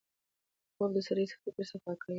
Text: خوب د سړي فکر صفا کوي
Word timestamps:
خوب 0.75 0.91
د 0.95 0.99
سړي 1.07 1.23
فکر 1.43 1.63
صفا 1.71 1.91
کوي 2.01 2.09